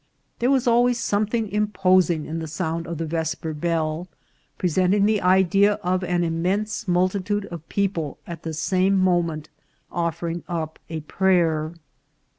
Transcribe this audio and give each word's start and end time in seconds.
There 0.39 0.49
was 0.49 0.65
always 0.65 0.97
something 0.99 1.47
imposing 1.47 2.25
in 2.25 2.39
the 2.39 2.47
sound 2.47 2.87
of 2.87 2.97
the 2.97 3.05
vesper 3.05 3.53
bell, 3.53 4.07
presenting 4.57 5.05
the 5.05 5.21
idea 5.21 5.73
of 5.83 6.03
an 6.03 6.23
immense 6.23 6.87
multitude 6.87 7.45
of 7.51 7.69
people 7.69 8.17
at 8.25 8.41
the 8.41 8.55
same 8.55 8.97
moment 8.97 9.49
offering 9.91 10.43
up 10.47 10.79
a 10.89 11.01
prayer. 11.01 11.73